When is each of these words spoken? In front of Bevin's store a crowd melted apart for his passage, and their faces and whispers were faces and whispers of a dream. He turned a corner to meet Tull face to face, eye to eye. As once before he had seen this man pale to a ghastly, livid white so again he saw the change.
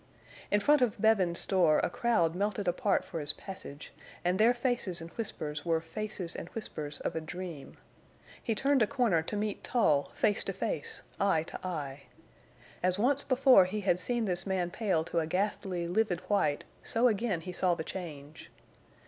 In 0.49 0.59
front 0.59 0.81
of 0.81 0.97
Bevin's 0.99 1.37
store 1.37 1.77
a 1.83 1.89
crowd 1.91 2.33
melted 2.33 2.67
apart 2.67 3.05
for 3.05 3.19
his 3.19 3.33
passage, 3.33 3.93
and 4.25 4.39
their 4.39 4.51
faces 4.55 4.99
and 4.99 5.11
whispers 5.11 5.63
were 5.63 5.79
faces 5.79 6.35
and 6.35 6.49
whispers 6.55 6.99
of 7.01 7.15
a 7.15 7.21
dream. 7.21 7.77
He 8.41 8.55
turned 8.55 8.81
a 8.81 8.87
corner 8.87 9.21
to 9.21 9.35
meet 9.37 9.63
Tull 9.63 10.09
face 10.15 10.43
to 10.45 10.53
face, 10.53 11.03
eye 11.19 11.43
to 11.43 11.59
eye. 11.63 12.03
As 12.81 12.97
once 12.97 13.21
before 13.21 13.65
he 13.65 13.81
had 13.81 13.99
seen 13.99 14.25
this 14.25 14.47
man 14.47 14.71
pale 14.71 15.03
to 15.03 15.19
a 15.19 15.27
ghastly, 15.27 15.87
livid 15.87 16.21
white 16.21 16.63
so 16.81 17.07
again 17.07 17.41
he 17.41 17.53
saw 17.53 17.75
the 17.75 17.83
change. 17.83 18.49